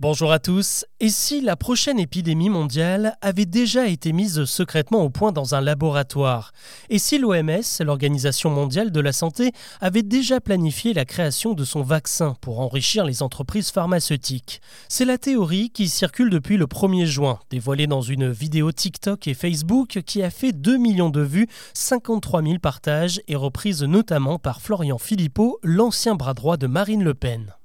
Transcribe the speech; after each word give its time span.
Bonjour 0.00 0.30
à 0.30 0.38
tous. 0.38 0.84
Et 1.00 1.08
si 1.08 1.40
la 1.40 1.56
prochaine 1.56 1.98
épidémie 1.98 2.50
mondiale 2.50 3.16
avait 3.20 3.46
déjà 3.46 3.88
été 3.88 4.12
mise 4.12 4.44
secrètement 4.44 5.02
au 5.02 5.10
point 5.10 5.32
dans 5.32 5.56
un 5.56 5.60
laboratoire? 5.60 6.52
Et 6.88 7.00
si 7.00 7.18
l'OMS, 7.18 7.64
l'Organisation 7.80 8.48
mondiale 8.48 8.92
de 8.92 9.00
la 9.00 9.10
santé, 9.10 9.50
avait 9.80 10.04
déjà 10.04 10.40
planifié 10.40 10.94
la 10.94 11.04
création 11.04 11.52
de 11.52 11.64
son 11.64 11.82
vaccin 11.82 12.36
pour 12.40 12.60
enrichir 12.60 13.04
les 13.04 13.24
entreprises 13.24 13.72
pharmaceutiques? 13.72 14.60
C'est 14.88 15.04
la 15.04 15.18
théorie 15.18 15.70
qui 15.70 15.88
circule 15.88 16.30
depuis 16.30 16.58
le 16.58 16.66
1er 16.66 17.06
juin, 17.06 17.40
dévoilée 17.50 17.88
dans 17.88 18.00
une 18.00 18.30
vidéo 18.30 18.70
TikTok 18.70 19.26
et 19.26 19.34
Facebook 19.34 20.02
qui 20.06 20.22
a 20.22 20.30
fait 20.30 20.52
2 20.52 20.76
millions 20.76 21.10
de 21.10 21.22
vues, 21.22 21.48
53 21.74 22.44
000 22.44 22.58
partages 22.60 23.20
et 23.26 23.34
reprise 23.34 23.82
notamment 23.82 24.38
par 24.38 24.60
Florian 24.60 24.98
Philippot, 24.98 25.58
l'ancien 25.64 26.14
bras 26.14 26.34
droit 26.34 26.56
de 26.56 26.68
Marine 26.68 27.02
Le 27.02 27.14
Pen. 27.14 27.57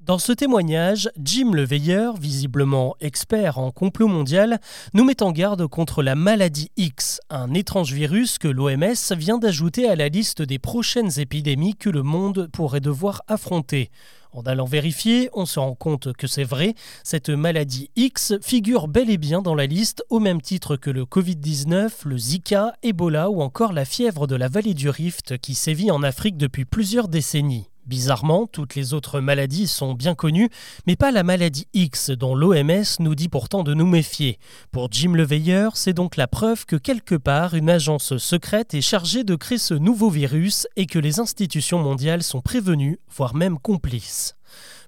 Dans 0.00 0.18
ce 0.18 0.32
témoignage, 0.32 1.10
Jim 1.22 1.50
le 1.52 1.62
Veilleur, 1.62 2.16
visiblement 2.16 2.96
expert 3.00 3.58
en 3.58 3.70
complot 3.70 4.08
mondial, 4.08 4.58
nous 4.94 5.04
met 5.04 5.22
en 5.22 5.30
garde 5.30 5.66
contre 5.66 6.02
la 6.02 6.14
maladie 6.14 6.70
X, 6.78 7.20
un 7.28 7.52
étrange 7.52 7.92
virus 7.92 8.38
que 8.38 8.48
l'OMS 8.48 9.14
vient 9.14 9.36
d'ajouter 9.36 9.90
à 9.90 9.96
la 9.96 10.08
liste 10.08 10.40
des 10.40 10.58
prochaines 10.58 11.20
épidémies 11.20 11.76
que 11.76 11.90
le 11.90 12.02
monde 12.02 12.48
pourrait 12.50 12.80
devoir 12.80 13.20
affronter. 13.28 13.90
En 14.32 14.40
allant 14.42 14.64
vérifier, 14.64 15.28
on 15.34 15.44
se 15.44 15.60
rend 15.60 15.74
compte 15.74 16.14
que 16.14 16.26
c'est 16.26 16.44
vrai, 16.44 16.74
cette 17.04 17.28
maladie 17.28 17.90
X 17.94 18.32
figure 18.40 18.88
bel 18.88 19.10
et 19.10 19.18
bien 19.18 19.42
dans 19.42 19.54
la 19.54 19.66
liste 19.66 20.02
au 20.08 20.18
même 20.18 20.40
titre 20.40 20.76
que 20.76 20.90
le 20.90 21.04
Covid-19, 21.04 21.90
le 22.06 22.16
Zika, 22.16 22.72
Ebola 22.82 23.28
ou 23.28 23.42
encore 23.42 23.74
la 23.74 23.84
fièvre 23.84 24.26
de 24.26 24.36
la 24.36 24.48
vallée 24.48 24.74
du 24.74 24.88
Rift 24.88 25.36
qui 25.36 25.54
sévit 25.54 25.90
en 25.90 26.02
Afrique 26.02 26.38
depuis 26.38 26.64
plusieurs 26.64 27.08
décennies. 27.08 27.69
Bizarrement, 27.90 28.46
toutes 28.46 28.76
les 28.76 28.94
autres 28.94 29.18
maladies 29.18 29.66
sont 29.66 29.94
bien 29.94 30.14
connues, 30.14 30.48
mais 30.86 30.94
pas 30.94 31.10
la 31.10 31.24
maladie 31.24 31.66
X 31.74 32.10
dont 32.10 32.36
l'OMS 32.36 32.84
nous 33.00 33.16
dit 33.16 33.28
pourtant 33.28 33.64
de 33.64 33.74
nous 33.74 33.84
méfier. 33.84 34.38
Pour 34.70 34.92
Jim 34.92 35.12
Leveilleur, 35.12 35.76
c'est 35.76 35.92
donc 35.92 36.16
la 36.16 36.28
preuve 36.28 36.66
que 36.66 36.76
quelque 36.76 37.16
part 37.16 37.54
une 37.54 37.68
agence 37.68 38.16
secrète 38.16 38.74
est 38.74 38.80
chargée 38.80 39.24
de 39.24 39.34
créer 39.34 39.58
ce 39.58 39.74
nouveau 39.74 40.08
virus 40.08 40.68
et 40.76 40.86
que 40.86 41.00
les 41.00 41.18
institutions 41.18 41.80
mondiales 41.80 42.22
sont 42.22 42.40
prévenues, 42.40 43.00
voire 43.08 43.34
même 43.34 43.58
complices. 43.58 44.36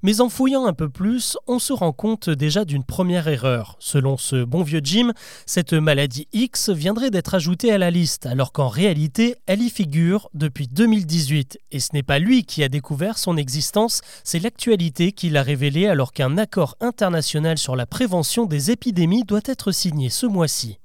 Mais 0.02 0.20
en 0.20 0.28
fouillant 0.28 0.66
un 0.66 0.72
peu 0.72 0.88
plus, 0.88 1.36
on 1.46 1.58
se 1.58 1.72
rend 1.72 1.92
compte 1.92 2.28
déjà 2.28 2.64
d'une 2.64 2.82
première 2.82 3.28
erreur. 3.28 3.77
Selon 3.78 4.16
ce 4.16 4.44
bon 4.44 4.62
vieux 4.62 4.80
Jim, 4.82 5.12
cette 5.46 5.72
maladie 5.72 6.27
X 6.32 6.70
viendrait 6.70 7.10
d'être 7.10 7.34
ajoutée 7.34 7.72
à 7.72 7.78
la 7.78 7.91
liste, 7.91 8.27
alors 8.27 8.52
qu'en 8.52 8.69
réalité, 8.69 9.36
elle 9.46 9.62
y 9.62 9.70
figure 9.70 10.28
depuis 10.34 10.66
2018. 10.66 11.58
Et 11.70 11.80
ce 11.80 11.91
n'est 11.92 12.02
pas 12.02 12.19
lui 12.19 12.44
qui 12.44 12.64
a 12.64 12.69
découvert 12.69 13.16
son 13.16 13.36
existence, 13.36 14.00
c'est 14.24 14.41
l'actualité 14.41 15.12
qui 15.12 15.30
l'a 15.30 15.42
révélée 15.42 15.86
alors 15.86 16.12
qu'un 16.12 16.36
accord 16.36 16.76
international 16.80 17.58
sur 17.58 17.76
la 17.76 17.86
prévention 17.86 18.47
des 18.47 18.72
épidémies 18.72 19.24
doit 19.24 19.41
être 19.47 19.70
signé 19.70 20.10
ce 20.10 20.26
mois-ci. 20.26 20.81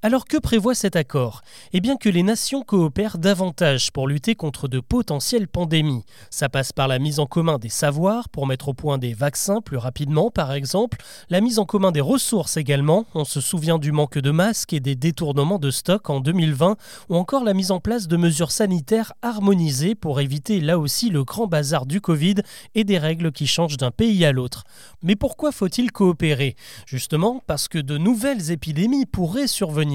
Alors 0.00 0.26
que 0.26 0.36
prévoit 0.36 0.76
cet 0.76 0.94
accord? 0.94 1.42
Eh 1.72 1.80
bien 1.80 1.96
que 1.96 2.08
les 2.08 2.22
nations 2.22 2.62
coopèrent 2.62 3.18
davantage 3.18 3.90
pour 3.90 4.06
lutter 4.06 4.36
contre 4.36 4.68
de 4.68 4.78
potentielles 4.78 5.48
pandémies. 5.48 6.04
Ça 6.30 6.48
passe 6.48 6.72
par 6.72 6.86
la 6.86 7.00
mise 7.00 7.18
en 7.18 7.26
commun 7.26 7.58
des 7.58 7.68
savoirs 7.68 8.28
pour 8.28 8.46
mettre 8.46 8.68
au 8.68 8.74
point 8.74 8.98
des 8.98 9.12
vaccins 9.12 9.60
plus 9.60 9.76
rapidement 9.76 10.30
par 10.30 10.52
exemple, 10.52 10.98
la 11.30 11.40
mise 11.40 11.58
en 11.58 11.64
commun 11.64 11.90
des 11.90 12.00
ressources 12.00 12.56
également, 12.56 13.06
on 13.14 13.24
se 13.24 13.40
souvient 13.40 13.78
du 13.78 13.90
manque 13.90 14.18
de 14.18 14.30
masques 14.30 14.72
et 14.72 14.78
des 14.78 14.94
détournements 14.94 15.58
de 15.58 15.72
stock 15.72 16.08
en 16.10 16.20
2020, 16.20 16.76
ou 17.08 17.16
encore 17.16 17.42
la 17.42 17.52
mise 17.52 17.72
en 17.72 17.80
place 17.80 18.06
de 18.06 18.16
mesures 18.16 18.52
sanitaires 18.52 19.14
harmonisées 19.22 19.96
pour 19.96 20.20
éviter 20.20 20.60
là 20.60 20.78
aussi 20.78 21.10
le 21.10 21.24
grand 21.24 21.48
bazar 21.48 21.86
du 21.86 22.00
Covid 22.00 22.36
et 22.76 22.84
des 22.84 22.98
règles 22.98 23.32
qui 23.32 23.48
changent 23.48 23.76
d'un 23.76 23.90
pays 23.90 24.24
à 24.24 24.30
l'autre. 24.30 24.62
Mais 25.02 25.16
pourquoi 25.16 25.50
faut-il 25.50 25.90
coopérer? 25.90 26.54
Justement 26.86 27.42
parce 27.48 27.66
que 27.66 27.78
de 27.78 27.98
nouvelles 27.98 28.52
épidémies 28.52 29.04
pourraient 29.04 29.48
survenir 29.48 29.87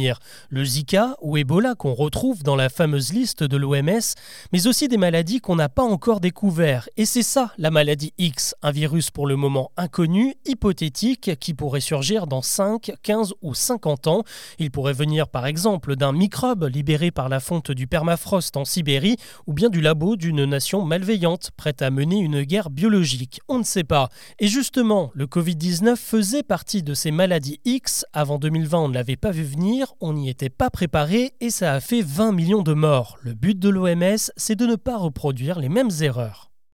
le 0.49 0.65
Zika 0.65 1.15
ou 1.21 1.37
Ebola 1.37 1.75
qu'on 1.75 1.93
retrouve 1.93 2.43
dans 2.43 2.55
la 2.55 2.69
fameuse 2.69 3.13
liste 3.13 3.43
de 3.43 3.57
l'OMS, 3.57 4.15
mais 4.51 4.67
aussi 4.67 4.87
des 4.87 4.97
maladies 4.97 5.39
qu'on 5.39 5.55
n'a 5.55 5.69
pas 5.69 5.83
encore 5.83 6.19
découvertes. 6.19 6.89
Et 6.97 7.05
c'est 7.05 7.23
ça 7.23 7.51
la 7.57 7.71
maladie 7.71 8.13
X, 8.17 8.55
un 8.61 8.71
virus 8.71 9.11
pour 9.11 9.27
le 9.27 9.35
moment 9.35 9.71
inconnu, 9.77 10.35
hypothétique, 10.45 11.39
qui 11.39 11.53
pourrait 11.53 11.81
surgir 11.81 12.27
dans 12.27 12.41
5, 12.41 12.91
15 13.03 13.33
ou 13.41 13.53
50 13.53 14.07
ans. 14.07 14.23
Il 14.59 14.71
pourrait 14.71 14.93
venir 14.93 15.27
par 15.27 15.45
exemple 15.45 15.95
d'un 15.95 16.11
microbe 16.11 16.63
libéré 16.65 17.11
par 17.11 17.29
la 17.29 17.39
fonte 17.39 17.71
du 17.71 17.87
permafrost 17.87 18.57
en 18.57 18.65
Sibérie, 18.65 19.17
ou 19.47 19.53
bien 19.53 19.69
du 19.69 19.81
labo 19.81 20.15
d'une 20.15 20.45
nation 20.45 20.83
malveillante, 20.83 21.51
prête 21.55 21.81
à 21.81 21.91
mener 21.91 22.19
une 22.19 22.43
guerre 22.43 22.69
biologique. 22.69 23.41
On 23.47 23.59
ne 23.59 23.63
sait 23.63 23.83
pas. 23.83 24.09
Et 24.39 24.47
justement, 24.47 25.11
le 25.13 25.25
Covid-19 25.25 25.95
faisait 25.95 26.43
partie 26.43 26.83
de 26.83 26.93
ces 26.93 27.11
maladies 27.11 27.59
X. 27.65 28.05
Avant 28.13 28.39
2020, 28.39 28.79
on 28.79 28.89
ne 28.89 28.93
l'avait 28.93 29.15
pas 29.15 29.31
vu 29.31 29.43
venir 29.43 29.82
on 29.99 30.13
n'y 30.13 30.29
était 30.29 30.49
pas 30.49 30.69
préparé 30.69 31.33
et 31.41 31.49
ça 31.49 31.73
a 31.73 31.79
fait 31.79 32.01
20 32.01 32.31
millions 32.31 32.63
de 32.63 32.73
morts. 32.73 33.17
Le 33.21 33.33
but 33.33 33.57
de 33.57 33.69
l'OMS, 33.69 34.31
c'est 34.37 34.55
de 34.55 34.65
ne 34.65 34.75
pas 34.75 34.97
reproduire 34.97 35.59
les 35.59 35.69
mêmes 35.69 35.91
erreurs. 36.01 36.52